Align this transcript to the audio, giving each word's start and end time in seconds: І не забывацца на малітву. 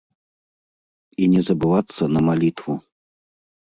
І 1.21 1.29
не 1.35 1.41
забывацца 1.51 2.03
на 2.17 2.27
малітву. 2.31 2.73